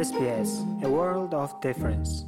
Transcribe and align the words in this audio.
SBS 0.00 0.50
A 0.80 0.88
World 0.88 1.32
of 1.36 1.50
Difference. 1.60 2.24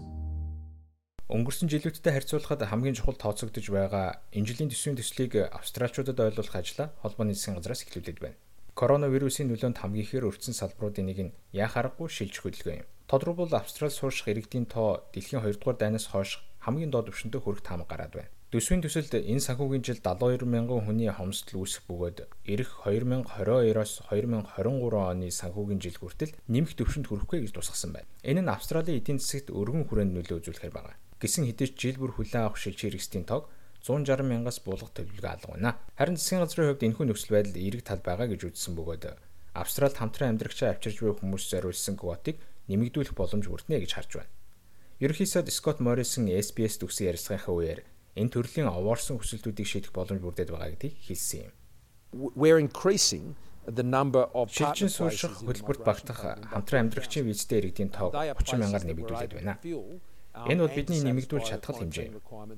Өнгөрсөн 1.32 1.72
жилүүдтэй 1.72 2.12
харьцуулахад 2.12 2.68
хамгийн 2.68 2.92
чухал 2.92 3.16
тооцогдож 3.16 3.64
байгаа 3.72 4.20
энэ 4.36 4.44
жилийн 4.44 4.68
төсвийн 4.68 5.00
төслийг 5.00 5.32
австралчуудад 5.48 6.20
ойлгуулах 6.20 6.52
ажлаа 6.52 6.92
холбооны 7.00 7.32
засгийн 7.32 7.56
газраас 7.56 7.88
эхлүүлээд 7.88 8.20
байна. 8.20 8.36
Коронавирусын 8.76 9.48
нөлөөнд 9.48 9.80
хамгийн 9.80 10.04
ихээр 10.04 10.28
өртсөн 10.28 10.52
салбаруудын 10.52 11.08
нэг 11.08 11.18
нь 11.24 11.34
яа 11.56 11.72
харахгүй 11.72 12.12
шилж 12.12 12.44
хөдөлгөөн 12.44 12.84
юм. 12.84 12.88
Тодорхойлбол 13.08 13.56
Австрал 13.56 13.88
суурших 13.88 14.28
иргэдийн 14.28 14.68
тоо 14.68 15.08
дэлхийн 15.16 15.40
2 15.40 15.56
дугаар 15.56 15.80
дайнаас 15.80 16.12
хойш 16.12 16.44
хамгийн 16.60 16.92
доод 16.92 17.08
түвшиндээ 17.08 17.40
хүрэх 17.40 17.64
таамаг 17.64 17.88
гараад 17.88 18.12
байна. 18.12 18.32
Төсвийн 18.52 18.82
төсөлд 18.84 19.16
энэ 19.16 19.40
санхүүгийн 19.40 19.80
жил 19.80 20.00
72 20.04 20.44
мянган 20.44 20.84
хүний 20.84 21.08
хомсдол 21.08 21.64
үүсэх 21.64 21.88
бөгөөд 21.88 22.18
эх 22.52 22.84
2022-оос 22.84 24.04
2023 24.12 24.92
оны 24.92 25.32
санхүүгийн 25.32 25.80
жил 25.80 25.96
хүртэл 25.96 26.36
нэмэх 26.52 26.76
төвшөнд 26.76 27.08
хүрэхгүй 27.08 27.48
гэж 27.48 27.56
тусгасан 27.56 27.96
байна. 27.96 28.12
Энэ 28.20 28.44
нь 28.44 28.52
Австралийн 28.52 29.00
эдийн 29.00 29.24
засагт 29.24 29.48
өргөн 29.56 29.88
хүрээнд 29.88 30.12
нөлөө 30.12 30.36
үзүүлэхээр 30.44 30.76
байна. 30.76 31.00
Гисэн 31.16 31.48
хэдиж 31.48 31.80
жил 31.80 31.96
бүр 31.96 32.12
хүлээн 32.12 32.44
авах 32.44 32.60
шилжих 32.60 32.92
хэрэгслийн 32.92 33.24
тоог 33.24 33.48
160 33.88 34.20
мянгаас 34.20 34.60
буулгах 34.60 34.92
төлөвлөгөө 35.00 35.32
алга 35.32 35.48
байна. 35.56 35.72
Харин 35.96 36.20
засгийн 36.20 36.44
газрын 36.44 36.68
хувьд 36.76 36.84
энэхүү 36.84 37.06
нөхцөл 37.08 37.32
байдал 37.32 37.56
эерэг 37.56 37.82
тал 37.88 38.04
байгаа 38.04 38.28
гэж 38.36 38.52
үзсэн 38.52 38.76
бөгөөд 38.76 39.16
Австралид 39.56 39.96
хамтран 39.96 40.36
амьдрагчаа 40.36 40.76
авчирж 40.76 41.00
буй 41.00 41.16
хүмүүс 41.16 41.48
зориулсан 41.48 41.96
квотыг 41.96 42.36
нэмэгдүүлэх 42.68 43.16
боломж 43.16 43.48
бүрднэ 43.48 43.80
гэж 43.80 43.96
харж 43.96 44.12
байна. 44.20 44.32
Ерөнхийдөө 45.00 45.48
Скот 45.48 45.80
Моррисон 45.80 46.28
SBS 46.28 46.78
төгсөн 46.78 47.10
ярилцлагынхаа 47.10 47.56
үеэр 47.56 47.80
энэ 48.16 48.32
төрлийн 48.32 48.68
овоорсон 48.68 49.16
хүсэлтүүдийг 49.18 49.68
шийдэх 49.68 49.92
боломж 49.92 50.20
бүрдээд 50.20 50.52
байгаа 50.52 50.72
гэдгийг 50.76 50.96
хэлсэн 51.00 51.40
юм. 51.48 51.52
We're 52.12 52.60
increasing 52.60 53.36
the 53.64 53.82
number 53.82 54.28
of 54.34 54.52
Шилжин 54.52 54.90
суурших 54.92 55.40
хөтөлбөрт 55.40 55.82
багтах 55.86 56.20
хамтран 56.52 56.88
амьдрагчийн 56.88 57.24
визтэй 57.24 57.64
иргэдийн 57.64 57.88
тоог 57.88 58.12
30 58.12 58.60
мянгаар 58.60 58.84
нэмэгдүүлээд 58.84 59.32
байна. 59.38 59.56
Энэ 60.32 60.64
бол 60.64 60.72
бидний 60.72 61.00
нэмэгдүүлж 61.04 61.44
чадхал 61.44 61.76
хэмжээ. 61.76 62.08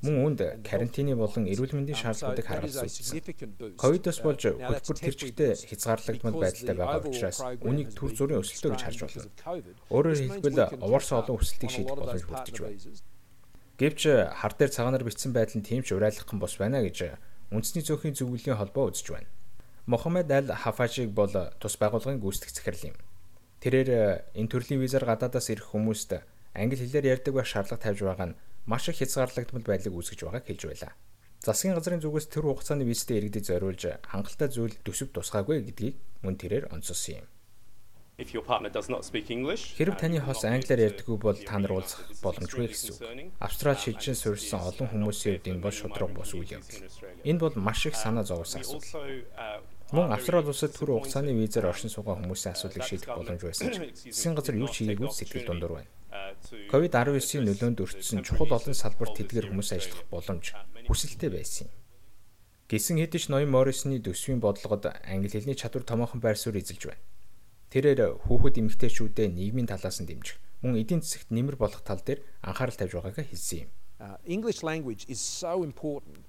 Мөн 0.06 0.16
үүнд 0.22 0.40
карантины 0.62 1.18
болон 1.18 1.50
эрүүл 1.50 1.74
мэндийн 1.74 1.98
шаардлагуудыг 1.98 2.46
харгалзан 2.46 2.86
үзсэн. 2.86 3.74
Ковидос 3.74 4.18
болж 4.22 4.42
хөтөлбөр 4.46 4.98
тэрчигтэй 5.02 5.58
хязгаарлагдмал 5.58 6.38
байдалтай 6.38 6.76
байгаа 6.78 7.02
учраас 7.02 7.38
үнийг 7.66 7.90
төр 7.98 8.14
зүрийн 8.14 8.42
өсөлтөө 8.46 8.70
гэж 8.78 8.82
харж 8.86 8.98
болно. 9.02 9.26
Өөрөөр 9.90 10.18
хэлбэл 10.22 10.58
овоорсон 10.86 11.18
олон 11.18 11.38
өсөлтийг 11.42 11.70
шийдэх 11.74 11.98
боломж 11.98 12.24
бүрдэж 12.30 12.56
байна. 12.62 12.78
Гэвч 13.74 14.00
хар 14.38 14.54
дээр 14.54 14.70
цагаанаар 14.70 15.02
бичсэн 15.02 15.34
байдал 15.34 15.58
нь 15.58 15.66
тийм 15.66 15.82
ч 15.82 15.98
урайлаххан 15.98 16.38
бос 16.38 16.54
байна 16.62 16.78
гэж 16.78 17.18
үндэсний 17.50 17.82
цөөхөн 17.82 18.14
зөвлөлийн 18.14 18.54
холбоо 18.54 18.94
үзэж 18.94 19.10
байна. 19.10 19.26
Мохаммед 19.90 20.30
Аль 20.30 20.54
Хафажиг 20.54 21.10
бол 21.10 21.34
тус 21.58 21.74
байгууллагын 21.82 22.22
гүйцэтгэх 22.22 22.54
захирал 22.54 22.94
юм. 22.94 22.96
Тэрээр 23.58 23.90
энэ 24.38 24.50
төрлийн 24.50 24.78
визаар 24.78 25.04
гадаадаас 25.10 25.50
ирэх 25.50 25.74
хүмүүст 25.74 26.22
англи 26.54 26.78
хэлээр 26.78 27.18
ярьдаг 27.18 27.34
байх 27.34 27.50
шаардлага 27.50 27.82
тавьж 27.82 28.00
байгаа 28.06 28.28
нь 28.30 28.38
маш 28.70 28.88
их 28.88 29.02
хязгаарлагдмал 29.02 29.66
байдлыг 29.66 29.94
үүсгэж 29.98 30.20
байгааг 30.22 30.46
хэлж 30.46 30.62
байлаа. 30.70 30.92
Засгийн 31.42 31.74
газрын 31.74 32.00
зүгээс 32.00 32.30
тэр 32.30 32.46
хугацааны 32.46 32.86
визтэй 32.86 33.18
иргэдэд 33.20 33.44
зориулж 33.50 33.82
хангалттай 34.06 34.48
зүйл 34.54 34.78
төсөв 34.86 35.12
тусгаагүй 35.12 35.66
гэдгийг 35.66 35.96
мөн 36.22 36.38
тэрээр 36.40 36.72
онцолсон 36.72 37.20
юм. 37.20 37.28
Хэрв 39.74 39.98
таны 39.98 40.22
хос 40.22 40.46
англиар 40.46 40.86
ярьдаггүй 40.86 41.18
бол 41.18 41.34
та 41.34 41.58
нар 41.58 41.72
уулзах 41.74 42.06
боломжгүй 42.22 42.70
гэсэн 42.70 42.94
үг. 42.94 43.02
Австрал 43.42 43.74
шилжин 43.74 44.14
суурьсан 44.14 44.62
олон 44.62 44.86
хүмүүсийн 44.86 45.42
хувьд 45.42 45.50
энэ 45.50 45.58
бол 45.58 45.74
шудраг 45.74 46.14
бус 46.14 46.30
үйл 46.30 46.46
явдал. 46.46 46.86
Энэ 47.26 47.42
бол 47.42 47.58
маш 47.58 47.90
их 47.90 47.98
санаа 47.98 48.22
зовсон 48.22 48.62
асуудал. 48.62 48.86
also 48.86 49.02
uh, 49.02 49.58
Мөн 49.92 50.10
Австрал 50.14 50.46
улсад 50.46 50.72
түр 50.74 50.94
хугацааны 50.94 51.34
визээр 51.34 51.68
оршин 51.70 51.90
суугаа 51.90 52.18
хүмүүсийн 52.18 52.54
асуудлыг 52.54 52.86
шийдэх 52.86 53.10
боломж 53.14 53.42
байсан 53.46 53.68
ч 53.70 53.76
засгийн 54.10 54.34
газар 54.34 54.56
юу 54.62 54.70
ч 54.70 54.86
хийгээгүй 54.86 55.10
сэтгэл 55.10 55.46
дундуур 55.50 55.72
байна. 55.78 55.90
Ковид-19-ийн 56.70 57.44
нөлөөнд 57.46 57.78
өртсөн 57.84 58.22
чухал 58.22 58.58
олон 58.58 58.74
салбарт 58.74 59.14
тэдгээр 59.18 59.50
хүмүүс 59.50 59.70
ажиллах 59.76 60.02
боломж 60.08 60.54
хүсэлтэй 60.88 61.30
байсан 61.30 61.66
юм. 61.66 61.74
Гисэн 62.70 62.96
хэдиж 62.96 63.28
ноён 63.28 63.52
Моррисны 63.52 64.00
төсвийн 64.00 64.40
бодлогод 64.40 64.88
англи 65.04 65.28
хэлний 65.30 65.58
чадвар 65.58 65.84
томоохон 65.84 66.18
байр 66.24 66.38
суурь 66.40 66.58
эзэлж 66.58 66.90
байна. 66.90 67.02
Тэрээр 67.74 68.22
хүүхэд 68.30 68.62
эмэгтэйчүүдэд 68.62 69.34
нийгмийн 69.34 69.66
талаас 69.66 69.98
нь 69.98 70.06
дэмжих, 70.06 70.38
мөн 70.62 70.78
эдийн 70.78 71.02
засагт 71.02 71.34
нэмэр 71.34 71.58
болох 71.58 71.82
тал 71.82 71.98
дээр 71.98 72.22
анхаарал 72.46 72.78
тавьж 72.78 72.94
байгаагаа 72.94 73.26
хэлсэн 73.26 73.66
юм. 73.66 73.70
English 74.22 74.62
language 74.62 75.02
is 75.10 75.18
so 75.18 75.66
important 75.66 76.22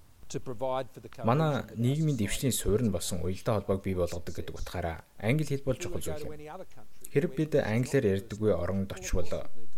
Манай 1.23 1.61
нийгмийн 1.77 2.17
дэвшлийн 2.17 2.49
суурь 2.49 2.81
нь 2.81 2.89
болсон 2.89 3.21
уялдаа 3.21 3.61
холбоог 3.61 3.85
бий 3.85 3.93
болгодог 3.93 4.33
гэдэг 4.33 4.57
утгаараа 4.57 5.05
англи 5.21 5.45
хэл 5.45 5.69
бол 5.69 5.77
чухал 5.77 6.01
зүйл 6.01 6.25
юм. 6.25 6.33
Хэрэг 7.13 7.31
бид 7.37 7.53
англиар 7.61 8.25
ярьдаггүй 8.25 8.51
оронд 8.57 8.89
очивол 8.89 9.29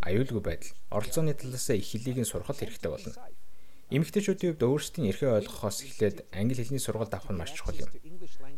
аюулгүй 0.08 0.40
байдал, 0.40 0.72
оролцооны 0.88 1.36
талаас 1.36 1.68
их 1.76 1.92
хэлийг 1.92 2.24
нь 2.24 2.32
сурах 2.32 2.48
хэрэгтэй 2.48 2.88
болно. 2.88 3.12
Эмэгтэйчүүдийн 3.92 4.56
хувьд 4.56 4.64
өөрсдийн 4.64 5.12
эрхээ 5.12 5.36
ойлгохоос 5.36 5.84
эхлээд 5.84 6.18
англи 6.32 6.64
хэлний 6.64 6.80
сургалт 6.80 7.12
авах 7.12 7.32
нь 7.32 7.40
маш 7.44 7.52
чухал 7.52 7.84
юм. 7.84 7.92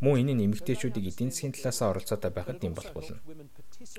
Мөн 0.04 0.16
энэ 0.22 0.34
нь 0.36 0.46
эмэгтэйчүүдийг 0.48 1.06
эдийн 1.12 1.32
засгийн 1.32 1.54
талаас 1.54 1.80
оролцоотой 1.84 2.32
байхад 2.32 2.64
юм 2.64 2.74
болох 2.74 2.94
болно. 2.96 3.20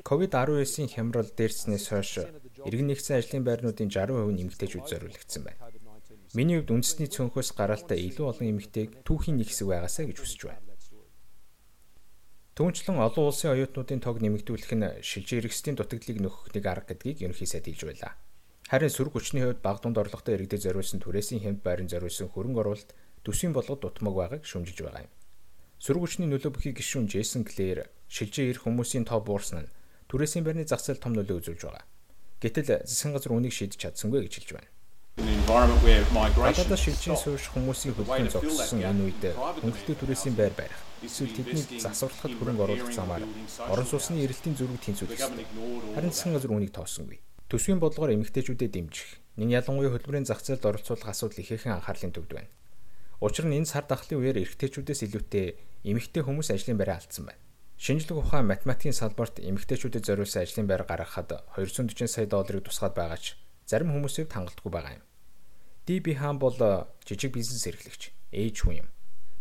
Ковид-19-ийн 0.09 0.89
хямрал 0.89 1.29
дээрснээс 1.29 1.87
хойш 1.93 2.13
иргэн 2.69 2.89
нэгдсэн 2.89 3.19
ажлын 3.21 3.45
байрнуудын 3.45 3.93
60% 3.93 4.33
нь 4.33 4.43
эмэгтэйчүүд 4.45 4.87
зориулагдсан 4.89 5.43
байна. 5.45 5.61
Миний 6.33 6.63
хувьд 6.63 6.71
үндэсний 6.71 7.11
цөөнхөөс 7.11 7.51
гаралтай 7.59 7.99
илүү 8.07 8.27
олон 8.31 8.47
эмэгтэйг 8.55 9.03
түүхийн 9.03 9.37
нэг 9.43 9.51
хэсэг 9.51 9.67
байгаасаа 9.67 10.07
гэж 10.07 10.19
хүсэж 10.23 10.41
байна. 10.47 10.63
Түүнчлэн 12.55 13.01
олон 13.01 13.25
улсын 13.33 13.57
оюутнуудын 13.57 14.05
тоог 14.05 14.21
нэмэгдүүлэх 14.21 14.73
нь 14.77 14.87
шилжиж 15.01 15.43
иргэсдийн 15.43 15.81
дутагдлыг 15.81 16.21
нөхөх 16.21 16.53
нэг 16.55 16.65
арга 16.69 16.93
гэдгийг 16.93 17.25
ерөнхий 17.25 17.49
сайд 17.49 17.67
хэлж 17.67 17.83
байлаа. 17.89 18.13
Харин 18.71 18.93
сөрөг 18.95 19.19
хүчний 19.19 19.43
хувьд 19.43 19.65
баг 19.65 19.83
дунд 19.83 19.99
орлоготой 19.99 20.39
иргэдэд 20.39 20.63
зориулсан 20.69 21.03
түрээсийн 21.03 21.43
хэмт 21.43 21.61
байран 21.67 21.91
зориулсан 21.91 22.31
хөрөнгө 22.31 22.61
оруулалт 22.63 22.95
төсвийн 23.25 23.57
болгод 23.57 23.81
дутмаг 23.83 24.15
байгааг 24.15 24.43
шүмжиж 24.47 24.79
байгаа 24.87 25.09
юм. 25.09 25.13
Сөрөг 25.81 26.05
хүчний 26.05 26.29
нөлөө 26.29 26.53
бүхий 26.53 26.77
гишүүн 26.77 27.09
Джейсон 27.09 27.49
Клэр 27.49 27.89
шилжиж 28.05 28.53
ирэх 28.53 28.69
хүмүүсийн 28.69 29.09
тоо 29.09 29.25
буурсан 29.25 29.65
нь 29.65 29.73
түрээсийн 30.13 30.45
байрны 30.45 30.69
зах 30.69 30.85
зээл 30.85 31.01
том 31.01 31.17
нөлөө 31.17 31.41
үзүүлж 31.41 31.65
байгаа. 31.65 31.89
Гэтэл 32.37 32.85
засгийн 32.85 33.17
газар 33.17 33.33
үнийг 33.33 33.57
шийдэж 33.57 33.81
чадсангүй 33.89 34.29
гэж 34.29 34.45
хэлж 34.45 34.51
байна. 34.61 34.69
Гадаадас 36.37 36.85
шилжин 36.85 37.17
суурьш 37.17 37.49
хүмүүсийн 37.57 37.97
хөдөлгөөн 37.97 38.29
зогссон 38.29 38.85
энэ 38.85 39.09
үед 39.09 39.25
хөнгөлөлтөд 39.33 40.01
түрээсийн 40.05 40.37
байр 40.37 40.53
барих 40.53 40.77
эсвэл 41.01 41.33
тэднийг 41.33 41.81
засварлахад 41.81 42.37
хөрөнгө 42.37 42.65
оруулах 42.69 42.93
замаар 42.93 43.25
орон 43.73 43.89
сууцны 43.89 44.21
эрэлтийн 44.21 44.61
зүрэг 44.61 44.85
тэнцвүүлэх 44.85 45.17
ёстой. 45.17 45.49
Харин 45.97 46.13
засгийн 46.13 46.37
газар 46.37 46.53
үүнийг 46.53 46.77
тоосонгүй. 46.77 47.25
Төсвийн 47.49 47.81
бодлогоор 47.81 48.21
эмэгтэйчүүдэд 48.21 48.77
дэмжих, 48.77 49.09
нэг 49.41 49.49
ялангуяа 49.49 49.97
хөдөлмөрийн 49.97 50.29
зах 50.29 50.45
зээлд 50.45 50.69
оролцуулах 50.69 51.09
асуудал 51.09 51.41
ихээхэн 51.41 51.81
анхаарлын 51.81 52.13
төвд 52.13 52.31
байна. 52.37 52.53
Учир 53.21 53.45
нь 53.45 53.61
энэ 53.61 53.69
сар 53.69 53.85
дахлын 53.85 54.17
үеэр 54.25 54.41
эрэгтэйчүүдээс 54.41 55.05
илүүтэй 55.05 55.47
эмэгтэй 55.85 56.25
хүмүүс 56.25 56.57
ажлын 56.57 56.81
байраа 56.81 57.05
алдсан 57.05 57.29
байна. 57.29 57.45
Шинжлэх 57.77 58.17
ухаан 58.17 58.49
математикийн 58.49 58.97
салбарт 58.97 59.45
эмэгтэйчүүдэд 59.45 60.09
зориулсан 60.09 60.41
ажлын 60.41 60.65
байр 60.65 60.89
гаргахад 60.89 61.45
240 61.53 62.09
сая 62.09 62.25
долларыг 62.25 62.65
тусгаад 62.65 62.97
байгаа 62.97 63.21
ч 63.21 63.37
зарим 63.69 63.93
хүмүүсийг 63.93 64.33
хангалтгүй 64.33 64.73
байгаа 64.73 64.97
юм. 64.97 65.05
DB 65.85 66.17
хаан 66.17 66.41
бол 66.41 66.57
жижиг 67.05 67.37
бизнес 67.37 67.69
эрхлэгч, 67.69 68.13
ээж 68.33 68.57
хүн 68.65 68.85
юм. 68.85 68.89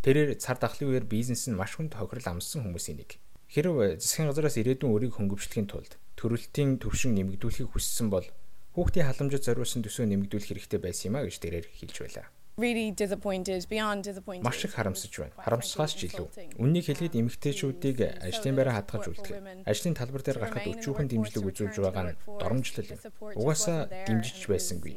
Тэрээр 0.03 0.35
цар 0.43 0.59
дахлын 0.59 0.91
үеэр 0.91 1.07
бизнес 1.07 1.47
нь 1.47 1.55
маш 1.55 1.79
хүнд 1.79 1.95
тохирол 1.95 2.35
амссан 2.35 2.67
хүмүүсийн 2.67 2.99
нэг. 2.99 3.15
Хэрв 3.47 3.99
засгийн 3.99 4.27
газараас 4.27 4.59
ирээдүйн 4.59 4.91
өрийг 4.91 5.15
хөнгөвчлөхийн 5.15 5.67
тулд 5.71 5.95
төрөлтийн 6.19 6.83
төвшин 6.83 7.15
нэмэгдүүлэхийг 7.15 7.71
хүссэн 7.71 8.11
бол 8.11 8.27
хүүхдийн 8.75 9.07
халамжид 9.07 9.43
зориулсан 9.43 9.83
төсөө 9.83 10.07
нэмэгдүүлэх 10.07 10.51
хэрэгтэй 10.51 10.79
байсан 10.79 11.11
юм 11.11 11.15
а 11.19 11.25
гэж 11.27 11.35
тэрээр 11.39 11.67
хэлж 11.67 11.95
байлаа. 11.99 12.27
Really 12.59 12.91
disappointed 12.91 13.65
beyond 13.71 14.03
disappointed. 14.03 14.43
Маш 14.43 14.63
их 14.65 14.75
харамсаж 14.75 15.13
байна. 15.15 15.33
Харамсахаас 15.39 15.95
ч 15.95 16.11
илүү. 16.11 16.27
Үннийг 16.59 16.85
хэлэхэд 16.91 17.15
эмэгтэйчүүдийг 17.15 17.97
ажлын 18.27 18.55
байраа 18.59 18.83
хадгаж 18.83 19.05
үлдэх. 19.09 19.39
Ажлын 19.63 19.95
талбар 19.95 20.21
дээр 20.21 20.39
гарахад 20.43 20.67
өчүүхэн 20.67 21.07
дэмжлэг 21.09 21.45
үзүүлж 21.47 21.75
байгаа 21.79 22.03
нь 22.11 22.17
доромжлол 22.27 22.91
юм. 22.91 22.99
Угаасаа 23.39 23.87
дэмжиж 23.87 24.45
байсангүй. 24.51 24.93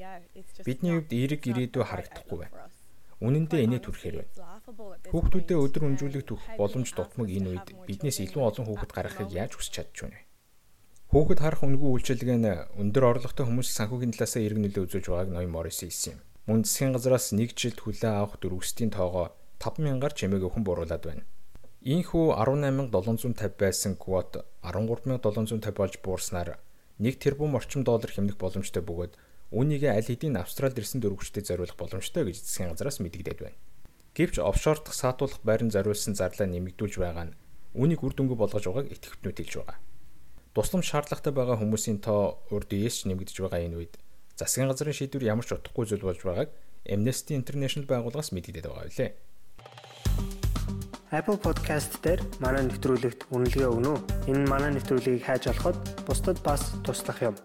Бидний 0.67 0.93
хувьд 0.99 1.15
эерэг 1.15 1.43
ирээдүй 1.47 1.85
харагдахгүй 1.87 2.39
байна. 2.43 2.67
Үнэн 3.23 3.47
дээр 3.47 3.65
инээ 3.71 3.83
түрхээр 3.87 4.17
байна. 4.19 4.33
Хүүхдүүдэд 5.15 5.59
өдөр 5.63 5.83
өнжүүлэх 5.95 6.27
төх 6.27 6.43
боломж 6.59 6.91
дутмаг 6.91 7.31
энэ 7.31 7.49
үед 7.55 7.69
биднээс 7.87 8.19
илүү 8.27 8.43
олон 8.43 8.67
хүүхэд 8.67 8.91
гаргахыг 8.91 9.31
яаж 9.31 9.55
хүсэж 9.55 9.73
чадж 9.79 9.97
байна 10.03 10.19
вэ? 10.19 10.27
Хүүхэд 11.13 11.41
харах 11.45 11.63
үнгүй 11.63 11.91
үйлчилгээ 11.93 12.39
нь 12.41 12.51
өндөр 12.83 13.05
орлоготой 13.15 13.47
хүмүүс 13.47 13.69
санхүүгийн 13.79 14.17
талаас 14.17 14.35
нөлөө 14.35 14.83
үзүүлж 14.89 15.07
байгааг 15.07 15.31
ноён 15.31 15.55
Моррис 15.55 15.85
хэлсэн 15.85 16.19
юм. 16.19 16.21
Мөн 16.43 16.67
засгийн 16.67 16.91
газраас 16.91 17.31
нэг 17.31 17.55
жилд 17.55 17.79
хүлээн 17.79 18.19
авах 18.19 18.43
дөрвөстийн 18.43 18.91
тоогоо 18.91 19.31
5000-аар 19.63 20.11
чимээг 20.11 20.43
өхөн 20.51 20.67
бууруулад 20.67 21.03
байна. 21.07 21.23
Ийхүү 21.87 22.35
18750 22.35 23.55
байсан 23.63 23.95
квот 23.95 24.43
13750 24.67 25.71
болж 25.71 25.95
буурснаар 26.03 26.59
1 26.99 27.23
тэрбум 27.23 27.55
орчим 27.55 27.87
доллар 27.87 28.11
хэмнэх 28.11 28.43
боломжтой 28.43 28.83
бөгөөд 28.83 29.15
үүнийг 29.55 29.87
аль 29.87 30.03
хэдийн 30.03 30.35
Австралид 30.43 30.83
ирсэн 30.83 30.99
дөрвөгчдөд 30.99 31.47
зориулах 31.47 31.79
боломжтой 31.79 32.27
гэж 32.27 32.43
засгийн 32.43 32.75
газраас 32.75 32.99
мэдэгдээд 32.99 33.39
байна. 33.39 33.59
Гэвч 34.19 34.43
офшордох 34.43 34.99
саатуулах 34.99 35.47
байранд 35.47 35.71
зориулсан 35.71 36.19
зарлаа 36.19 36.51
нэмэгдүүлж 36.51 36.99
байгаа 36.99 37.31
нь 37.31 37.37
үүнийг 37.79 38.03
үр 38.03 38.19
дүнгүй 38.19 38.35
болгож 38.35 38.67
байгааг 38.67 38.91
итгэвчнүүд 38.91 39.39
хэлж 39.39 39.55
байгаа. 39.63 39.79
Туслам 40.59 40.83
шаардлагатай 40.83 41.33
байгаа 41.33 41.57
хүмүүсийн 41.63 42.03
тоо 42.03 42.43
урдээс 42.51 42.95
ч 42.99 43.01
нэмэгдэж 43.07 43.37
байгаа 43.47 43.63
энэ 43.63 43.79
үед 43.79 43.95
засгийн 44.37 44.69
газрын 44.69 44.97
шийдвэр 44.97 45.29
ямар 45.33 45.47
ч 45.47 45.57
утгагүй 45.57 45.85
зүйл 45.87 46.07
болж 46.07 46.21
байгааг 46.25 46.51
Amnesty 46.89 47.39
International 47.39 47.87
байгууллагаас 47.87 48.33
мэдэгдээд 48.35 48.67
байгаа 48.67 48.89
билээ. 48.91 49.11
Apple 51.13 51.37
Podcast 51.37 52.01
дээр 52.01 52.25
манай 52.41 52.65
нэвтрүүлэгт 52.65 53.29
үнэлгээ 53.29 53.69
өгнө 53.69 53.91
үү? 53.93 54.33
Энэ 54.33 54.49
манай 54.49 54.73
нэвтрүүлгийг 54.73 55.29
хайж 55.29 55.53
олоход 55.53 55.77
бусдад 56.09 56.41
бас 56.41 56.73
туслах 56.81 57.21
юм. 57.21 57.37